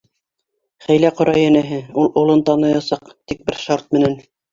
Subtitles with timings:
[0.85, 4.17] Хәйлә ҡора, йәнәһе, ул улын таныясаҡ, тик бер шарт менән.